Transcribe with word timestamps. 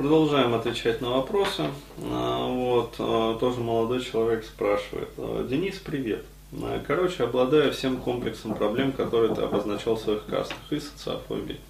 Продолжаем 0.00 0.54
отвечать 0.54 1.02
на 1.02 1.10
вопросы. 1.10 1.66
А, 2.10 2.48
вот, 2.48 2.94
а, 2.98 3.36
тоже 3.36 3.60
молодой 3.60 4.00
человек 4.02 4.46
спрашивает. 4.46 5.10
А, 5.18 5.46
Денис, 5.46 5.76
привет. 5.76 6.24
Короче, 6.86 7.24
обладаю 7.24 7.70
всем 7.74 7.98
комплексом 7.98 8.54
проблем, 8.54 8.92
которые 8.92 9.34
ты 9.34 9.42
обозначал 9.42 9.96
в 9.96 10.00
своих 10.00 10.24
кастах, 10.24 10.56
и 10.70 10.80
социофобией. 10.80 11.60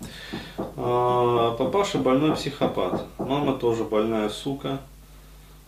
Папаша 0.76 1.98
больной 1.98 2.36
психопат, 2.36 3.04
мама 3.18 3.58
тоже 3.58 3.82
больная 3.82 4.28
сука. 4.28 4.78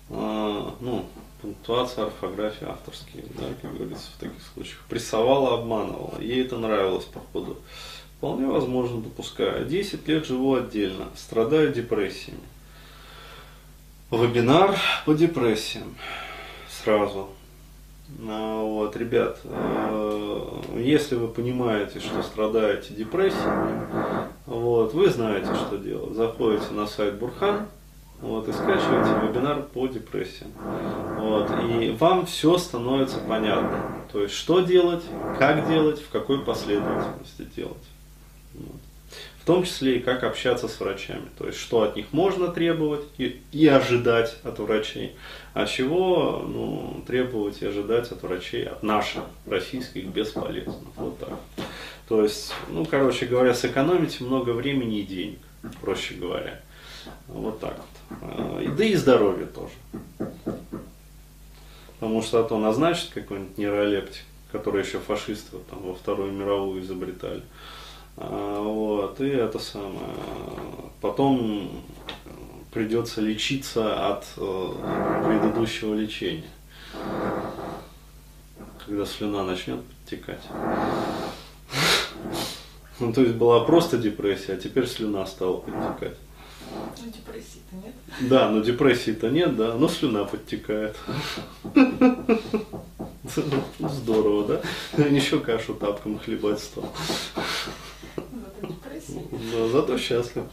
Ну, 0.08 1.04
пунктуация, 1.42 2.04
орфография, 2.04 2.68
авторские, 2.68 3.24
да, 3.36 3.42
как 3.60 3.74
говорится 3.74 4.06
в 4.16 4.20
таких 4.20 4.40
случаях. 4.54 4.78
Прессовала, 4.88 5.54
обманывала. 5.54 6.20
Ей 6.20 6.44
это 6.44 6.58
нравилось, 6.58 7.06
походу. 7.06 7.56
Вполне 8.18 8.46
возможно, 8.46 9.00
допускаю. 9.00 9.66
10 9.66 10.06
лет 10.06 10.24
живу 10.24 10.54
отдельно, 10.54 11.06
страдаю 11.16 11.72
депрессиями. 11.72 12.38
Вебинар 14.12 14.78
по 15.06 15.14
депрессиям. 15.14 15.94
Сразу. 16.68 17.30
А, 18.28 18.62
вот, 18.62 18.94
ребят, 18.96 19.38
э, 19.44 20.60
если 20.76 21.14
вы 21.14 21.28
понимаете, 21.28 21.98
что 21.98 22.22
страдаете 22.22 22.92
депрессией, 22.92 23.86
вот, 24.44 24.92
вы 24.92 25.08
знаете, 25.08 25.54
что 25.54 25.78
делать. 25.78 26.14
Заходите 26.14 26.72
на 26.72 26.86
сайт 26.86 27.18
Бурхан, 27.18 27.68
вот, 28.20 28.48
и 28.48 28.52
скачиваете 28.52 29.26
вебинар 29.26 29.62
по 29.62 29.86
депрессиям. 29.86 30.50
Вот, 31.18 31.50
и 31.64 31.96
вам 31.98 32.26
все 32.26 32.58
становится 32.58 33.16
понятно. 33.18 33.96
То 34.12 34.20
есть, 34.20 34.34
что 34.34 34.60
делать, 34.60 35.04
как 35.38 35.66
делать, 35.68 36.00
в 36.00 36.10
какой 36.10 36.44
последовательности 36.44 37.48
делать. 37.56 37.82
В 39.42 39.44
том 39.44 39.64
числе 39.64 39.96
и 39.96 40.00
как 40.00 40.22
общаться 40.22 40.68
с 40.68 40.78
врачами. 40.78 41.28
То 41.36 41.48
есть, 41.48 41.58
что 41.58 41.82
от 41.82 41.96
них 41.96 42.06
можно 42.12 42.46
требовать 42.46 43.02
и, 43.18 43.42
и 43.50 43.66
ожидать 43.66 44.36
от 44.44 44.60
врачей, 44.60 45.16
а 45.52 45.66
чего 45.66 46.44
ну, 46.46 47.02
требовать 47.08 47.60
и 47.60 47.66
ожидать 47.66 48.12
от 48.12 48.22
врачей, 48.22 48.68
от 48.68 48.84
наших 48.84 49.24
российских 49.46 50.06
бесполезно. 50.06 50.76
Вот 50.94 51.18
так. 51.18 51.40
То 52.08 52.22
есть, 52.22 52.54
ну, 52.68 52.86
короче 52.86 53.26
говоря, 53.26 53.52
сэкономить 53.52 54.20
много 54.20 54.50
времени 54.50 55.00
и 55.00 55.02
денег, 55.02 55.38
проще 55.80 56.14
говоря. 56.14 56.60
Вот 57.26 57.58
так 57.58 57.76
вот. 57.76 58.18
А, 58.22 58.62
да 58.76 58.84
и 58.84 58.94
здоровье 58.94 59.46
тоже. 59.46 59.72
Потому 61.98 62.22
что 62.22 62.38
а 62.38 62.44
то 62.44 62.58
назначит 62.58 63.10
какой-нибудь 63.12 63.58
нейролептик, 63.58 64.22
который 64.52 64.84
еще 64.84 65.00
фашисты 65.00 65.56
там, 65.68 65.82
во 65.82 65.94
Вторую 65.94 66.30
мировую 66.30 66.80
изобретали. 66.80 67.42
А, 68.16 68.60
вот, 68.60 69.20
и 69.20 69.28
это 69.28 69.58
самое. 69.58 70.14
Потом 71.00 71.70
придется 72.72 73.20
лечиться 73.20 74.08
от 74.08 74.24
э, 74.36 74.72
предыдущего 75.26 75.94
лечения. 75.94 76.50
Когда 78.84 79.06
слюна 79.06 79.44
начнет 79.44 79.82
подтекать. 79.84 80.42
Ну, 83.00 83.12
то 83.12 83.22
есть 83.22 83.34
была 83.34 83.64
просто 83.64 83.98
депрессия, 83.98 84.52
а 84.52 84.56
теперь 84.56 84.86
слюна 84.86 85.26
стала 85.26 85.56
подтекать. 85.56 86.16
Ну, 86.70 87.10
депрессии-то 87.10 87.74
нет. 87.74 87.94
Да, 88.30 88.48
но 88.48 88.60
депрессии-то 88.60 89.28
нет, 89.28 89.56
да, 89.56 89.74
но 89.74 89.88
слюна 89.88 90.24
подтекает. 90.24 90.96
Здорово, 93.80 94.60
да? 94.96 95.04
Еще 95.04 95.40
кашу 95.40 95.74
тапком 95.74 96.20
хлебать 96.20 96.60
стал. 96.60 96.92
Да, 99.50 99.68
зато 99.68 99.98
счастлив. 99.98 100.44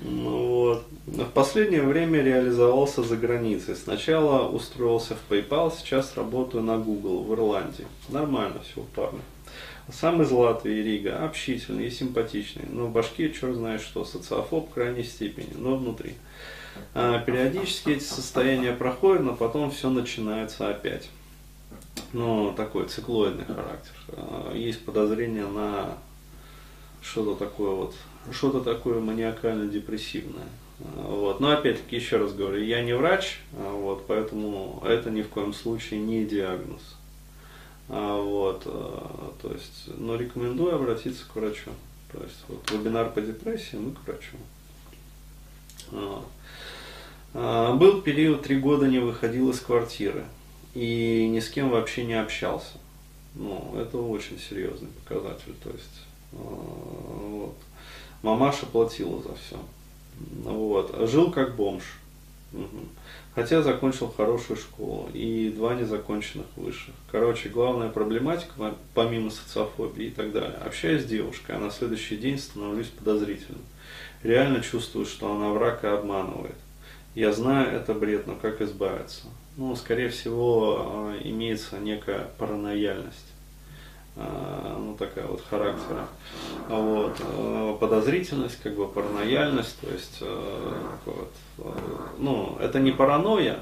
Ну, 0.00 0.46
вот. 0.46 0.84
В 1.06 1.30
последнее 1.30 1.82
время 1.82 2.22
реализовался 2.22 3.02
за 3.02 3.16
границей. 3.16 3.74
Сначала 3.74 4.48
устроился 4.48 5.16
в 5.16 5.32
PayPal, 5.32 5.72
сейчас 5.76 6.16
работаю 6.16 6.62
на 6.62 6.78
Google 6.78 7.24
в 7.24 7.34
Ирландии. 7.34 7.86
Нормально 8.08 8.60
все 8.60 8.80
у 8.80 8.84
парня. 8.84 9.20
Сам 9.90 10.22
из 10.22 10.30
Латвии, 10.30 10.82
Рига, 10.82 11.24
общительный 11.24 11.86
и 11.86 11.90
симпатичный, 11.90 12.66
но 12.70 12.86
в 12.86 12.92
башке 12.92 13.32
черт 13.32 13.54
знает 13.54 13.80
что, 13.80 14.04
социофоб 14.04 14.70
в 14.70 14.74
крайней 14.74 15.02
степени, 15.02 15.48
но 15.56 15.76
внутри. 15.76 16.14
А, 16.94 17.18
периодически 17.20 17.90
эти 17.90 18.04
состояния 18.04 18.72
проходят, 18.72 19.22
но 19.22 19.34
потом 19.34 19.70
все 19.70 19.88
начинается 19.88 20.68
опять. 20.68 21.08
Ну, 22.12 22.52
такой 22.54 22.86
циклоидный 22.86 23.46
характер. 23.46 23.92
А, 24.08 24.54
есть 24.54 24.84
подозрение 24.84 25.46
на 25.46 25.96
что-то 27.02 27.34
такое 27.34 27.70
вот, 27.70 27.94
что-то 28.32 28.60
такое 28.60 29.00
маниакально-депрессивное. 29.00 30.48
Вот. 30.78 31.40
Но 31.40 31.50
опять-таки, 31.50 31.96
еще 31.96 32.18
раз 32.18 32.32
говорю, 32.32 32.62
я 32.62 32.82
не 32.82 32.94
врач, 32.94 33.40
вот, 33.52 34.06
поэтому 34.06 34.82
это 34.86 35.10
ни 35.10 35.22
в 35.22 35.28
коем 35.28 35.52
случае 35.52 36.00
не 36.00 36.24
диагноз. 36.24 36.82
Вот, 37.88 38.64
то 38.64 39.52
есть, 39.52 39.88
но 39.96 40.16
рекомендую 40.16 40.74
обратиться 40.74 41.24
к 41.26 41.34
врачу. 41.34 41.70
То 42.12 42.22
есть, 42.22 42.44
вот, 42.48 42.70
вебинар 42.70 43.10
по 43.10 43.20
депрессии, 43.20 43.76
мы 43.76 43.92
к 43.92 44.06
врачу. 44.06 44.36
А, 47.34 47.74
был 47.74 48.02
период, 48.02 48.42
три 48.42 48.56
года 48.58 48.88
не 48.88 48.98
выходил 48.98 49.50
из 49.50 49.60
квартиры 49.60 50.24
и 50.74 51.28
ни 51.28 51.40
с 51.40 51.48
кем 51.48 51.70
вообще 51.70 52.04
не 52.04 52.14
общался. 52.14 52.78
Ну, 53.34 53.74
это 53.78 53.98
очень 53.98 54.38
серьезный 54.38 54.88
показатель. 54.88 55.54
То 55.62 55.70
есть, 55.70 56.06
вот. 56.32 57.54
Мамаша 58.22 58.66
платила 58.66 59.22
за 59.22 59.34
все. 59.34 59.58
Вот. 60.44 60.94
Жил 61.08 61.30
как 61.30 61.56
бомж. 61.56 61.84
Угу. 62.52 62.88
Хотя 63.34 63.62
закончил 63.62 64.08
хорошую 64.08 64.56
школу 64.56 65.08
и 65.12 65.52
два 65.54 65.74
незаконченных 65.74 66.46
высших. 66.56 66.94
Короче, 67.12 67.48
главная 67.50 67.88
проблематика, 67.88 68.74
помимо 68.94 69.30
социофобии 69.30 70.06
и 70.06 70.10
так 70.10 70.32
далее, 70.32 70.56
общаюсь 70.56 71.02
с 71.02 71.06
девушкой, 71.06 71.56
а 71.56 71.60
на 71.60 71.70
следующий 71.70 72.16
день 72.16 72.38
становлюсь 72.38 72.88
подозрительным. 72.88 73.62
Реально 74.22 74.60
чувствую, 74.60 75.06
что 75.06 75.32
она 75.32 75.50
враг 75.50 75.84
и 75.84 75.86
обманывает. 75.86 76.56
Я 77.14 77.32
знаю, 77.32 77.76
это 77.76 77.94
бред, 77.94 78.26
но 78.26 78.34
как 78.34 78.60
избавиться? 78.60 79.26
Ну, 79.56 79.74
скорее 79.76 80.08
всего, 80.08 80.78
а, 80.80 81.18
имеется 81.22 81.78
некая 81.78 82.28
паранояльность. 82.38 83.32
Э, 84.18 84.76
ну, 84.76 84.96
такая 84.96 85.26
вот 85.26 85.42
характера. 85.48 86.08
Вот. 86.68 87.16
Э, 87.20 87.76
подозрительность, 87.78 88.60
как 88.60 88.74
бы 88.74 88.88
паранояльность, 88.88 89.80
то 89.80 89.90
есть, 89.92 90.18
э, 90.20 90.72
вот, 91.06 91.32
ну, 92.18 92.56
это 92.60 92.80
не 92.80 92.90
паранойя, 92.90 93.60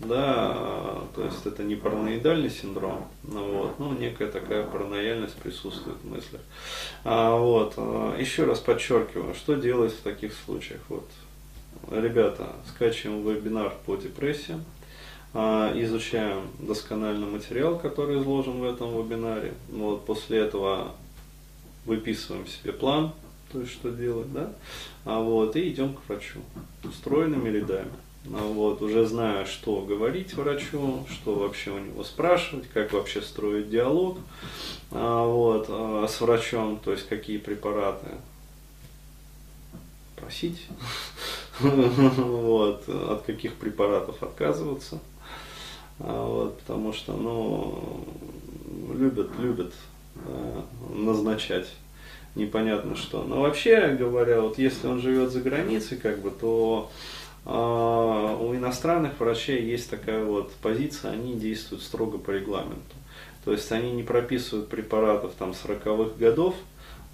да, 0.00 0.98
то 1.14 1.24
есть 1.24 1.46
это 1.46 1.62
не 1.62 1.76
параноидальный 1.76 2.50
синдром, 2.50 3.06
ну, 3.22 3.44
вот, 3.58 3.78
ну, 3.78 3.92
некая 3.92 4.26
такая 4.26 4.64
паранояльность 4.64 5.36
присутствует 5.36 5.98
в 6.02 6.10
мыслях. 6.10 6.40
А, 7.04 7.36
вот, 7.36 7.76
еще 8.18 8.44
раз 8.44 8.58
подчеркиваю, 8.58 9.34
что 9.34 9.54
делать 9.54 9.92
в 9.92 10.02
таких 10.02 10.32
случаях, 10.44 10.80
вот, 10.88 11.08
ребята, 11.92 12.48
скачиваем 12.68 13.22
вебинар 13.22 13.72
по 13.86 13.94
депрессиям, 13.94 14.64
а, 14.73 14.73
изучаем 15.34 16.42
досконально 16.60 17.26
материал, 17.26 17.78
который 17.78 18.20
изложен 18.20 18.60
в 18.60 18.64
этом 18.64 18.96
вебинаре. 18.96 19.54
Вот, 19.68 20.06
после 20.06 20.38
этого 20.38 20.92
выписываем 21.84 22.46
себе 22.46 22.72
план, 22.72 23.12
то 23.52 23.60
есть 23.60 23.72
что 23.72 23.90
делать, 23.90 24.32
да, 24.32 24.52
а 25.04 25.20
вот, 25.20 25.56
и 25.56 25.68
идем 25.70 25.94
к 25.94 26.08
врачу, 26.08 26.40
устроенными 26.82 27.48
рядами. 27.48 27.92
А 28.32 28.42
вот, 28.42 28.80
уже 28.80 29.06
зная, 29.06 29.44
что 29.44 29.82
говорить 29.82 30.32
врачу, 30.34 31.04
что 31.10 31.34
вообще 31.34 31.72
у 31.72 31.78
него 31.78 32.04
спрашивать, 32.04 32.68
как 32.68 32.92
вообще 32.92 33.20
строить 33.20 33.68
диалог 33.68 34.18
а, 34.90 35.26
вот, 35.26 35.66
а, 35.68 36.06
с 36.08 36.20
врачом, 36.20 36.80
то 36.82 36.92
есть 36.92 37.06
какие 37.06 37.36
препараты 37.36 38.06
просить, 40.16 40.66
вот, 41.60 42.88
от 42.88 43.22
каких 43.22 43.54
препаратов 43.56 44.22
отказываться. 44.22 45.00
А, 46.00 46.26
вот, 46.26 46.58
потому 46.58 46.92
что, 46.92 47.12
ну, 47.12 48.06
любят, 48.94 49.30
любят 49.38 49.72
да, 50.14 50.64
назначать 50.94 51.68
непонятно 52.34 52.96
что. 52.96 53.22
Но 53.22 53.42
вообще 53.42 53.96
говоря, 53.98 54.40
вот 54.40 54.58
если 54.58 54.86
он 54.86 55.00
живет 55.00 55.30
за 55.30 55.40
границей, 55.40 55.98
как 55.98 56.20
бы, 56.20 56.30
то 56.30 56.90
э, 57.46 57.48
у 57.50 58.54
иностранных 58.54 59.18
врачей 59.20 59.64
есть 59.64 59.90
такая 59.90 60.24
вот 60.24 60.52
позиция, 60.54 61.12
они 61.12 61.34
действуют 61.34 61.82
строго 61.82 62.18
по 62.18 62.30
регламенту. 62.30 62.94
То 63.44 63.52
есть 63.52 63.70
они 63.72 63.92
не 63.92 64.02
прописывают 64.02 64.68
препаратов 64.68 65.32
там 65.38 65.50
40-х 65.50 66.18
годов, 66.18 66.54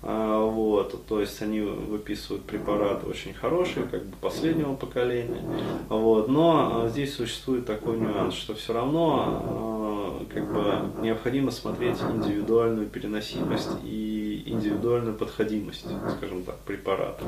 вот, 0.02 1.06
то 1.06 1.20
есть 1.20 1.42
они 1.42 1.60
выписывают 1.60 2.44
препараты 2.44 3.06
очень 3.06 3.34
хорошие, 3.34 3.86
как 3.86 4.04
бы 4.04 4.16
последнего 4.20 4.74
поколения. 4.74 5.42
Вот, 5.88 6.28
но 6.28 6.84
а, 6.84 6.88
здесь 6.88 7.14
существует 7.14 7.66
такой 7.66 7.98
нюанс, 7.98 8.34
что 8.34 8.54
все 8.54 8.72
равно 8.72 9.24
а, 9.26 10.24
как 10.32 10.52
бы 10.52 11.02
необходимо 11.02 11.50
смотреть 11.50 11.98
индивидуальную 12.00 12.86
переносимость 12.86 13.70
и 13.84 14.42
индивидуальную 14.46 15.16
подходимость, 15.16 15.86
скажем 16.16 16.44
так, 16.44 16.56
препарата. 16.60 17.22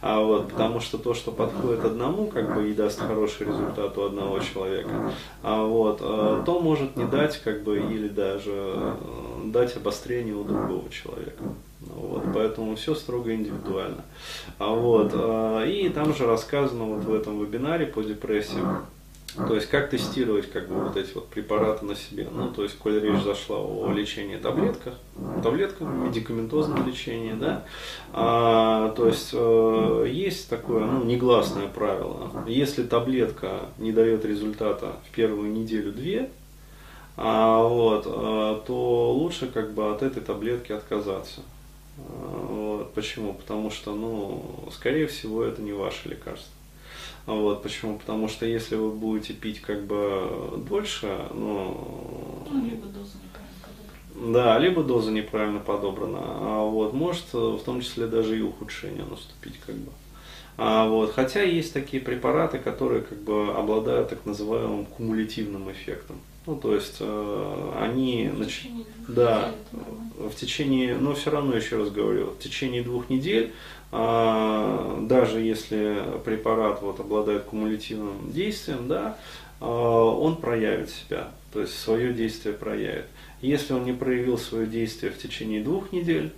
А 0.00 0.20
вот, 0.20 0.50
потому 0.50 0.80
что 0.80 0.98
то, 0.98 1.14
что 1.14 1.30
подходит 1.30 1.84
одному, 1.84 2.26
как 2.26 2.54
бы 2.54 2.70
и 2.70 2.74
даст 2.74 3.00
хороший 3.00 3.46
результат 3.46 3.96
у 3.98 4.02
одного 4.04 4.38
человека, 4.40 5.12
а 5.42 5.64
вот, 5.64 5.98
э, 6.00 6.42
то 6.44 6.60
может 6.60 6.96
не 6.96 7.04
дать, 7.04 7.40
как 7.42 7.62
бы, 7.62 7.78
или 7.78 8.08
даже 8.08 8.52
э, 8.54 8.94
дать 9.52 9.76
обострение 9.76 10.34
у 10.34 10.44
другого 10.44 10.88
человека. 10.90 11.42
Вот, 11.80 12.24
поэтому 12.32 12.76
все 12.76 12.94
строго 12.94 13.34
индивидуально. 13.34 14.04
А 14.58 14.70
вот, 14.72 15.10
э, 15.12 15.70
и 15.70 15.88
там 15.90 16.14
же 16.14 16.26
рассказано 16.26 16.84
вот 16.84 17.04
в 17.04 17.14
этом 17.14 17.38
вебинаре 17.38 17.86
по 17.86 18.02
депрессии, 18.02 18.60
то 19.36 19.54
есть 19.54 19.68
как 19.68 19.90
тестировать 19.90 20.50
как 20.50 20.68
бы 20.68 20.76
вот 20.76 20.96
эти 20.96 21.12
вот 21.14 21.26
препараты 21.28 21.84
на 21.84 21.96
себе. 21.96 22.28
Ну, 22.30 22.50
то 22.50 22.62
есть, 22.62 22.78
коль 22.78 23.00
речь 23.00 23.22
зашла 23.22 23.58
о 23.58 23.92
лечении 23.92 24.36
таблетках, 24.36 24.94
таблетках, 25.42 25.88
медикаментозном 25.88 26.86
лечении, 26.86 27.32
да, 27.32 27.64
а, 28.12 28.92
то 28.92 29.08
есть 29.08 29.30
э, 29.32 30.06
есть 30.08 30.48
такое, 30.48 30.84
ну, 30.84 31.04
негласное 31.04 31.66
правило. 31.66 32.30
Если 32.46 32.84
таблетка 32.84 33.62
не 33.78 33.92
дает 33.92 34.24
результата 34.24 34.92
в 35.10 35.14
первую 35.14 35.50
неделю-две, 35.52 36.20
а, 36.20 36.43
вот, 37.16 38.06
а, 38.06 38.60
то 38.66 39.12
лучше 39.12 39.46
как 39.46 39.72
бы 39.72 39.90
от 39.90 40.02
этой 40.02 40.22
таблетки 40.22 40.72
отказаться. 40.72 41.42
А, 41.98 42.46
вот, 42.48 42.92
почему? 42.94 43.34
Потому 43.34 43.70
что, 43.70 43.94
ну, 43.94 44.68
скорее 44.72 45.06
всего, 45.06 45.44
это 45.44 45.62
не 45.62 45.72
ваше 45.72 46.08
лекарство. 46.08 46.52
Вот, 47.26 47.62
почему? 47.62 47.98
Потому 47.98 48.28
что 48.28 48.46
если 48.46 48.76
вы 48.76 48.90
будете 48.90 49.32
пить 49.32 49.60
как 49.60 49.84
бы 49.84 50.60
дольше, 50.68 51.26
ну... 51.32 52.46
Ну, 52.50 52.64
либо 52.64 52.86
доза 52.86 53.16
неправильно. 53.22 54.32
Да, 54.32 54.58
либо 54.58 54.82
доза 54.82 55.10
неправильно 55.10 55.60
подобрана. 55.60 56.18
А 56.20 56.64
вот, 56.64 56.92
может 56.92 57.32
в 57.32 57.60
том 57.64 57.80
числе 57.80 58.06
даже 58.06 58.38
и 58.38 58.42
ухудшение 58.42 59.04
наступить 59.04 59.58
как 59.64 59.76
бы. 59.76 59.90
А 60.56 60.86
вот, 60.86 61.12
хотя 61.12 61.42
есть 61.42 61.72
такие 61.72 62.02
препараты, 62.02 62.58
которые 62.58 63.02
как 63.02 63.18
бы 63.18 63.54
обладают 63.54 64.10
так 64.10 64.26
называемым 64.26 64.84
кумулятивным 64.84 65.70
эффектом. 65.72 66.16
Ну, 66.46 66.56
то 66.56 66.74
есть 66.74 66.96
э, 67.00 67.72
они, 67.80 68.30
В 68.34 68.44
течение 68.44 68.84
да, 69.08 69.48
недель 69.72 69.94
в 70.18 70.34
течение, 70.34 70.96
но 70.96 71.14
все 71.14 71.30
равно 71.30 71.56
еще 71.56 71.76
раз 71.76 71.90
говорю, 71.90 72.26
в 72.26 72.38
течение 72.38 72.82
двух 72.82 73.10
недель, 73.10 73.52
а, 73.90 74.98
даже 75.02 75.40
если 75.40 76.02
препарат 76.24 76.82
вот 76.82 77.00
обладает 77.00 77.44
кумулятивным 77.44 78.32
действием, 78.32 78.88
да, 78.88 79.18
а, 79.60 79.66
он 79.66 80.36
проявит 80.36 80.90
себя, 80.90 81.30
то 81.52 81.60
есть 81.60 81.78
свое 81.78 82.12
действие 82.12 82.54
проявит. 82.54 83.06
Если 83.40 83.72
он 83.74 83.84
не 83.84 83.92
проявил 83.92 84.38
свое 84.38 84.66
действие 84.66 85.12
в 85.12 85.18
течение 85.18 85.62
двух 85.62 85.92
недель, 85.92 86.32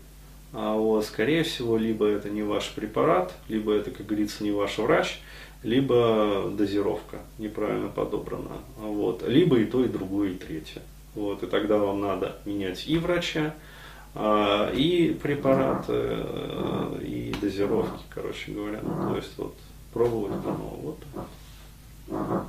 а, 0.53 0.75
вот, 0.75 1.05
скорее 1.05 1.43
всего, 1.43 1.77
либо 1.77 2.07
это 2.07 2.31
не 2.31 2.43
ваш 2.43 2.71
препарат, 2.71 3.35
либо 3.49 3.73
это, 3.73 3.91
как 3.91 4.07
говорится, 4.07 4.45
не 4.45 4.53
ваш 4.53 4.79
врач, 4.79 5.21
либо 5.63 6.51
дозировка 6.57 7.19
неправильно 7.39 7.89
подобрана, 7.89 8.59
вот, 8.79 9.27
либо 9.27 9.59
и 9.59 9.65
то, 9.65 9.85
и 9.85 9.89
другое, 9.89 10.31
и 10.31 10.35
третье. 10.35 10.83
Вот, 11.15 11.43
и 11.43 11.47
тогда 11.47 11.79
вам 11.79 12.01
надо 12.01 12.37
менять 12.45 12.87
и 12.87 12.99
врача, 12.99 13.55
а, 14.15 14.71
и 14.73 15.13
препараты, 15.13 15.93
э, 15.93 17.01
и 17.03 17.35
дозировки, 17.41 18.03
короче 18.09 18.53
говоря. 18.53 18.81
Ну, 18.83 19.11
то 19.11 19.17
есть 19.17 19.33
вот 19.37 19.55
пробовать 19.93 20.43
по-новому. 20.43 20.97
Вот. 22.09 22.47